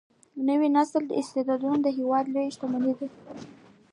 د 0.35 0.37
نوي 0.49 0.69
نسل 0.75 1.03
استعدادونه 1.19 1.77
د 1.81 1.87
هیواد 1.97 2.25
لویه 2.33 2.51
شتمني 2.55 2.93
ده. 2.99 3.07